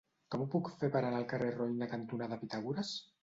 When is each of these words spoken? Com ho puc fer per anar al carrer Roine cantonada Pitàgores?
Com 0.35 0.43
ho 0.43 0.45
puc 0.53 0.71
fer 0.79 0.89
per 0.95 1.01
anar 1.09 1.19
al 1.19 1.27
carrer 1.33 1.51
Roine 1.57 1.89
cantonada 1.93 2.39
Pitàgores? 2.45 2.95